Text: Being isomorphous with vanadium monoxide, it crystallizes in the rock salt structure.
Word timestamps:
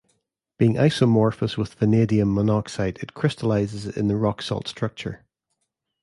Being 0.57 0.77
isomorphous 0.77 1.57
with 1.57 1.75
vanadium 1.75 2.33
monoxide, 2.33 2.97
it 3.03 3.13
crystallizes 3.13 3.85
in 3.85 4.07
the 4.07 4.15
rock 4.15 4.41
salt 4.41 4.67
structure. 4.67 5.27